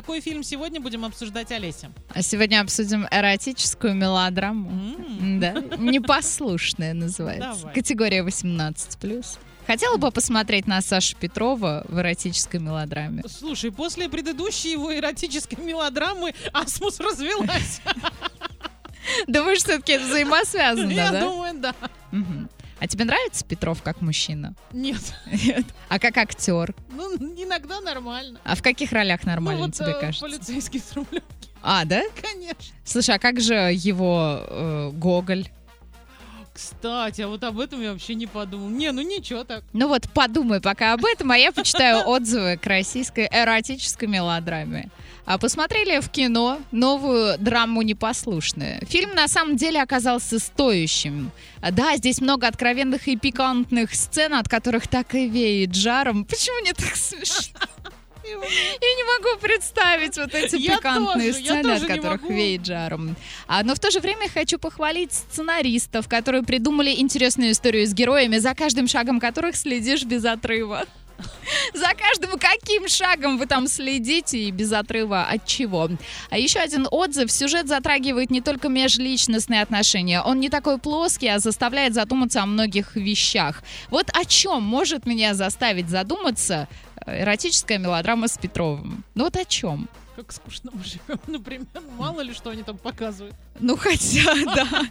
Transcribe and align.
какой 0.00 0.20
фильм 0.20 0.44
сегодня 0.44 0.80
будем 0.80 1.04
обсуждать, 1.04 1.50
Олеся? 1.50 1.90
А 2.14 2.22
сегодня 2.22 2.60
обсудим 2.60 3.06
эротическую 3.10 3.94
мелодраму. 3.94 4.70
М, 4.70 5.40
Да, 5.40 5.52
непослушная 5.76 6.94
называется. 6.94 7.58
Давай. 7.62 7.74
Категория 7.74 8.22
18+. 8.22 9.38
Хотела 9.66 9.96
бы 9.96 10.10
посмотреть 10.12 10.66
на 10.68 10.80
Сашу 10.82 11.16
Петрова 11.16 11.84
в 11.88 11.98
эротической 11.98 12.60
мелодраме. 12.60 13.24
Слушай, 13.28 13.72
после 13.72 14.08
предыдущей 14.08 14.70
его 14.72 14.94
эротической 14.96 15.58
мелодрамы 15.64 16.32
Асмус 16.52 17.00
развелась. 17.00 17.80
Думаешь, 19.26 19.58
все-таки 19.58 19.92
это 19.94 20.04
взаимосвязано, 20.06 20.90
Я 20.90 21.10
да? 21.10 21.20
думаю, 21.20 21.54
да. 21.58 21.74
А 22.80 22.86
тебе 22.86 23.04
нравится 23.04 23.44
Петров 23.44 23.82
как 23.82 24.00
мужчина? 24.00 24.54
Нет. 24.72 25.00
Нет. 25.26 25.64
А 25.88 25.98
как 25.98 26.16
актер? 26.16 26.74
Ну, 26.92 27.16
иногда 27.16 27.80
нормально. 27.80 28.40
А 28.44 28.54
в 28.54 28.62
каких 28.62 28.92
ролях 28.92 29.24
нормально 29.24 29.62
ну, 29.62 29.66
вот, 29.66 29.74
тебе 29.74 29.90
э, 29.90 30.00
кажется? 30.00 30.24
полицейский 30.24 30.80
с 30.80 30.92
Рублевки, 30.92 31.48
А, 31.62 31.84
да? 31.84 32.02
конечно. 32.20 32.74
Слушай, 32.84 33.16
а 33.16 33.18
как 33.18 33.40
же 33.40 33.54
его 33.54 34.40
э, 34.46 34.90
Гоголь? 34.92 35.48
Кстати, 36.58 37.20
а 37.20 37.28
вот 37.28 37.44
об 37.44 37.60
этом 37.60 37.80
я 37.80 37.92
вообще 37.92 38.16
не 38.16 38.26
подумал. 38.26 38.68
Не, 38.68 38.90
ну 38.90 39.00
ничего 39.00 39.44
так. 39.44 39.62
Ну 39.72 39.86
вот 39.86 40.10
подумай 40.12 40.60
пока 40.60 40.92
об 40.92 41.04
этом, 41.04 41.30
а 41.30 41.38
я 41.38 41.52
почитаю 41.52 42.08
отзывы 42.08 42.56
к 42.56 42.66
российской 42.66 43.28
эротической 43.30 44.08
мелодраме. 44.08 44.90
А 45.24 45.38
посмотрели 45.38 46.00
в 46.00 46.08
кино 46.08 46.58
новую 46.72 47.38
драму 47.38 47.82
«Непослушная». 47.82 48.80
Фильм 48.88 49.14
на 49.14 49.28
самом 49.28 49.56
деле 49.56 49.80
оказался 49.80 50.40
стоящим. 50.40 51.30
Да, 51.70 51.96
здесь 51.96 52.20
много 52.20 52.48
откровенных 52.48 53.06
и 53.06 53.16
пикантных 53.16 53.94
сцен, 53.94 54.34
от 54.34 54.48
которых 54.48 54.88
так 54.88 55.14
и 55.14 55.28
веет 55.28 55.76
жаром. 55.76 56.24
Почему 56.24 56.60
мне 56.62 56.72
так 56.72 56.96
смешно? 56.96 57.60
Я 58.30 58.94
не 58.94 59.04
могу 59.04 59.40
представить 59.40 60.16
вот 60.16 60.34
эти 60.34 60.56
Я 60.56 60.76
пикантные 60.76 61.32
тоже, 61.32 61.44
сцены, 61.44 61.70
от 61.70 61.86
которых 61.86 62.22
веет 62.28 62.66
жаром. 62.66 63.16
А, 63.46 63.62
но 63.62 63.74
в 63.74 63.80
то 63.80 63.90
же 63.90 64.00
время 64.00 64.28
хочу 64.28 64.58
похвалить 64.58 65.12
сценаристов, 65.12 66.08
которые 66.08 66.42
придумали 66.42 66.90
интересную 66.90 67.52
историю 67.52 67.86
с 67.86 67.94
героями, 67.94 68.38
за 68.38 68.54
каждым 68.54 68.88
шагом 68.88 69.20
которых 69.20 69.56
следишь 69.56 70.04
без 70.04 70.24
отрыва. 70.24 70.84
За 71.74 71.88
каждым 71.94 72.38
каким 72.38 72.88
шагом 72.88 73.38
вы 73.38 73.46
там 73.46 73.66
следите 73.66 74.38
и 74.38 74.50
без 74.50 74.72
отрыва 74.72 75.24
от 75.24 75.46
чего. 75.46 75.88
А 76.30 76.38
еще 76.38 76.60
один 76.60 76.86
отзыв. 76.90 77.32
Сюжет 77.32 77.68
затрагивает 77.68 78.30
не 78.30 78.40
только 78.40 78.68
межличностные 78.68 79.62
отношения. 79.62 80.22
Он 80.22 80.40
не 80.40 80.48
такой 80.48 80.78
плоский, 80.78 81.28
а 81.28 81.38
заставляет 81.38 81.94
задуматься 81.94 82.42
о 82.42 82.46
многих 82.46 82.96
вещах. 82.96 83.62
Вот 83.90 84.10
о 84.12 84.24
чем 84.24 84.62
может 84.62 85.06
меня 85.06 85.34
заставить 85.34 85.88
задуматься 85.88 86.68
эротическая 87.14 87.78
мелодрама 87.78 88.28
с 88.28 88.38
Петровым? 88.38 89.04
Ну 89.14 89.24
вот 89.24 89.36
о 89.36 89.44
чем? 89.44 89.88
Как 90.16 90.32
скучно 90.32 90.70
мы 90.74 90.82
живем, 90.84 91.20
например. 91.26 91.66
Мало 91.96 92.20
ли, 92.22 92.32
что 92.34 92.50
они 92.50 92.62
там 92.62 92.76
показывают. 92.76 93.34
Ну 93.60 93.76
хотя, 93.76 94.34
да. 94.54 94.82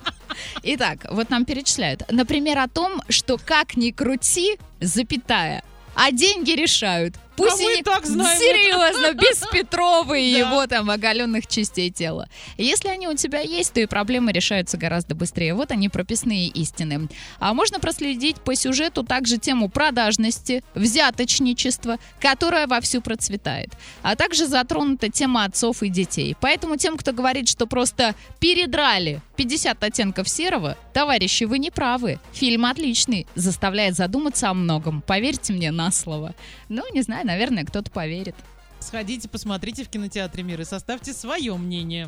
Итак, 0.64 1.06
вот 1.10 1.30
нам 1.30 1.46
перечисляют. 1.46 2.04
Например, 2.12 2.60
о 2.60 2.68
том, 2.68 3.02
что 3.10 3.38
как 3.38 3.76
ни 3.76 3.92
крути, 3.92 4.58
запятая, 4.80 5.64
а 5.96 6.12
деньги 6.12 6.52
решают. 6.52 7.16
Пусть 7.38 7.60
А 7.60 7.64
и 7.64 7.66
мы 7.66 7.76
не- 7.78 7.84
так 7.84 8.06
знаем 8.06 8.38
Серьезно, 8.40 9.14
без 9.14 9.44
Петрова 9.52 10.16
и 10.16 10.34
Да. 10.34 10.40
его 10.40 10.68
там 10.68 10.90
оголенных 10.90 11.48
частей 11.48 11.92
тела. 11.92 12.28
Если 12.58 12.88
они 12.90 13.08
у 13.08 13.16
тебя 13.16 13.40
есть, 13.40 13.74
то 13.74 13.80
и 13.80 13.86
проблемы 13.86 14.32
решаются 14.32 14.76
гораздо 14.78 15.16
быстрее. 15.16 15.54
Вот 15.54 15.72
они, 15.72 15.88
прописные 15.88 16.48
истины. 16.48 17.08
А 17.40 17.54
можно 17.54 17.80
проследить 17.80 18.38
по 18.38 18.56
сюжету 18.56 19.04
также 19.04 19.38
тему 19.38 19.70
продажности, 19.70 20.64
взяточничества, 20.76 21.98
которая 22.20 22.68
вовсю 22.68 23.02
процветает. 23.02 23.70
А 24.02 24.16
также 24.16 24.48
затронута 24.48 25.10
тема 25.10 25.46
отцов 25.46 25.84
и 25.84 25.90
детей. 25.90 26.36
Поэтому 26.42 26.76
тем, 26.78 26.98
кто 26.98 27.14
говорит, 27.14 27.48
что 27.48 27.68
просто 27.68 28.16
передрали 28.40 29.22
50 29.36 29.84
оттенков 29.84 30.28
серого, 30.28 30.78
товарищи, 30.94 31.44
вы 31.44 31.60
не 31.60 31.70
правы. 31.72 32.20
Фильм 32.34 32.66
отличный, 32.66 33.28
заставляет 33.36 33.96
задуматься 33.96 34.50
о 34.50 34.54
многом. 34.54 35.02
Поверьте 35.06 35.54
мне 35.54 35.72
на 35.72 35.92
слово. 35.92 36.34
Ну, 36.70 36.84
не 36.94 37.02
знаю, 37.02 37.26
наверное, 37.28 37.66
кто-то 37.66 37.92
поверит. 37.92 38.36
Сходите, 38.80 39.28
посмотрите 39.28 39.84
в 39.84 39.90
кинотеатре 39.90 40.44
«Мир» 40.44 40.62
и 40.62 40.66
составьте 40.66 41.14
свое 41.14 41.56
мнение. 41.58 42.06